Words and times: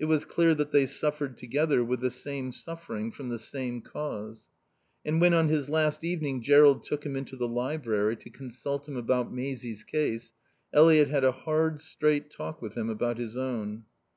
It 0.00 0.06
was 0.06 0.24
clear 0.24 0.52
that 0.56 0.72
they 0.72 0.84
suffered 0.84 1.38
together, 1.38 1.84
with 1.84 2.00
the 2.00 2.10
same 2.10 2.50
suffering, 2.50 3.12
from 3.12 3.28
the 3.28 3.38
same 3.38 3.82
cause. 3.82 4.48
And 5.04 5.20
when 5.20 5.32
on 5.32 5.46
his 5.46 5.68
last 5.68 6.02
evening 6.02 6.42
Jerrold 6.42 6.82
took 6.82 7.06
him 7.06 7.14
into 7.14 7.36
the 7.36 7.46
library 7.46 8.16
to 8.16 8.30
consult 8.30 8.88
him 8.88 8.96
about 8.96 9.32
Maisie's 9.32 9.84
case, 9.84 10.32
Eliot 10.72 11.06
had 11.08 11.22
a 11.22 11.30
hard, 11.30 11.78
straight 11.78 12.30
talk 12.30 12.60
with 12.60 12.76
him 12.76 12.90
about 12.90 13.18
his 13.18 13.36
own. 13.36 13.84